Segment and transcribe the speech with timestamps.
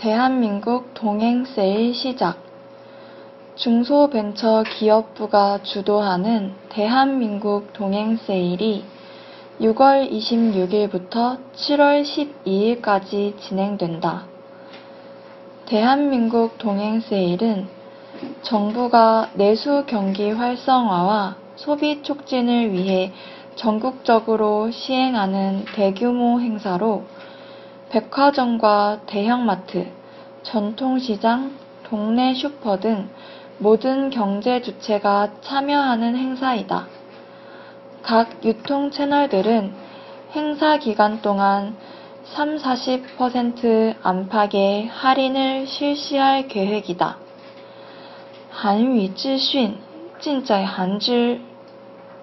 [0.00, 2.38] 대한민국 동행세일 시작
[3.56, 8.82] 중소벤처기업부가 주도하는 대한민국 동행세일이
[9.60, 14.24] 6월 26일부터 7월 12일까지 진행된다.
[15.66, 17.68] 대한민국 동행세일은
[18.40, 23.12] 정부가 내수 경기 활성화와 소비 촉진을 위해
[23.54, 27.04] 전국적으로 시행하는 대규모 행사로
[27.89, 29.87] 백화점과 대형마트,
[30.43, 33.09] 전통시장, 동네 슈퍼 등
[33.57, 36.87] 모든 경제 주체가 참여하는 행사이다.
[38.01, 39.73] 각 유통 채널들은
[40.35, 41.75] 행사 기간 동안
[42.25, 47.17] 3, 40% 안팎의 할인을 실시할 계획이다.
[48.57, 49.77] 韩语资讯
[50.19, 51.39] 尽在韩知